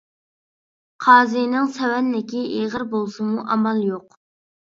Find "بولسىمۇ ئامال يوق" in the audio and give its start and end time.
2.95-4.19